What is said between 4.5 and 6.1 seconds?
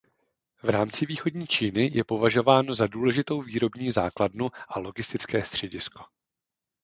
a logistické středisko.